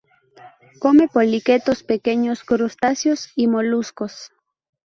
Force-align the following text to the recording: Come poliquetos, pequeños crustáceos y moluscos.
Come 0.79 1.07
poliquetos, 1.09 1.83
pequeños 1.83 2.43
crustáceos 2.43 3.31
y 3.35 3.45
moluscos. 3.45 4.31